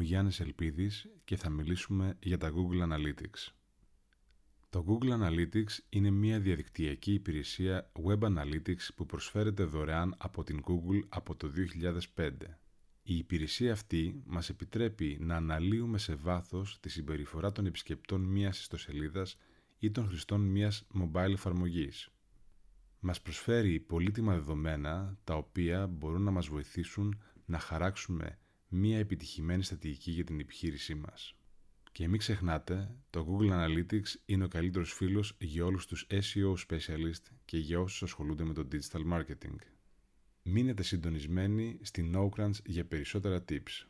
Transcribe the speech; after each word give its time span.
Γιάννης 0.00 0.40
Ελπίδης 0.40 1.06
και 1.24 1.36
θα 1.36 1.50
μιλήσουμε 1.50 2.16
για 2.22 2.38
τα 2.38 2.52
Google 2.54 2.92
Analytics. 2.92 3.52
Το 4.70 4.84
Google 4.88 5.10
Analytics 5.10 5.78
είναι 5.88 6.10
μια 6.10 6.40
διαδικτυακή 6.40 7.12
υπηρεσία 7.12 7.92
Web 8.06 8.18
Analytics 8.18 8.88
που 8.94 9.06
προσφέρεται 9.06 9.64
δωρεάν 9.64 10.14
από 10.18 10.42
την 10.42 10.60
Google 10.66 11.00
από 11.08 11.36
το 11.36 11.50
2005. 12.14 12.30
Η 13.02 13.16
υπηρεσία 13.16 13.72
αυτή 13.72 14.22
μας 14.26 14.48
επιτρέπει 14.48 15.18
να 15.20 15.36
αναλύουμε 15.36 15.98
σε 15.98 16.14
βάθος 16.14 16.80
τη 16.80 16.88
συμπεριφορά 16.88 17.52
των 17.52 17.66
επισκεπτών 17.66 18.20
μιας 18.20 18.60
ιστοσελίδας 18.60 19.36
ή 19.78 19.90
των 19.90 20.08
χρηστών 20.08 20.40
μιας 20.40 20.86
mobile 21.00 21.32
εφαρμογής. 21.32 22.10
Μας 23.00 23.20
προσφέρει 23.22 23.80
πολύτιμα 23.80 24.34
δεδομένα 24.34 25.18
τα 25.24 25.34
οποία 25.34 25.86
μπορούν 25.86 26.22
να 26.22 26.30
μας 26.30 26.46
βοηθήσουν 26.46 27.22
να 27.44 27.58
χαράξουμε 27.58 28.38
μια 28.72 28.98
επιτυχημένη 28.98 29.62
στρατηγική 29.62 30.10
για 30.10 30.24
την 30.24 30.40
επιχείρησή 30.40 30.94
μας. 30.94 31.34
Και 31.92 32.08
μην 32.08 32.18
ξεχνάτε, 32.18 32.94
το 33.10 33.26
Google 33.28 33.50
Analytics 33.50 34.14
είναι 34.26 34.44
ο 34.44 34.48
καλύτερος 34.48 34.92
φίλος 34.92 35.36
για 35.38 35.64
όλους 35.64 35.86
τους 35.86 36.06
SEO 36.10 36.54
specialist 36.68 37.22
και 37.44 37.58
για 37.58 37.80
όσους 37.80 38.02
ασχολούνται 38.02 38.44
με 38.44 38.52
το 38.52 38.68
digital 38.72 39.12
marketing. 39.12 39.56
Μείνετε 40.42 40.82
συντονισμένοι 40.82 41.78
στην 41.82 42.14
NoCrunch 42.16 42.64
για 42.64 42.84
περισσότερα 42.84 43.44
tips. 43.48 43.89